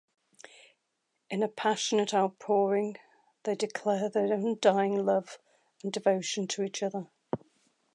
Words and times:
In 1.29 1.43
a 1.43 1.47
passionate 1.47 2.11
outpouring 2.11 2.97
they 3.43 3.53
declare 3.53 4.09
their 4.09 4.33
undying 4.33 5.05
love 5.05 5.37
and 5.83 5.93
devotion 5.93 6.47
to 6.47 6.63
each 6.63 6.81
other. 6.81 7.05